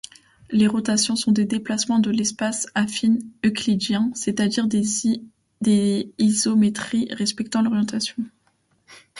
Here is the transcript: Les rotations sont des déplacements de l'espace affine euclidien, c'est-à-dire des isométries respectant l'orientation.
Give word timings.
Les 0.49 0.65
rotations 0.65 1.15
sont 1.15 1.31
des 1.31 1.45
déplacements 1.45 1.99
de 1.99 2.09
l'espace 2.09 2.65
affine 2.73 3.21
euclidien, 3.45 4.09
c'est-à-dire 4.15 4.65
des 4.67 5.19
isométries 6.17 7.07
respectant 7.13 7.61
l'orientation. 7.61 8.23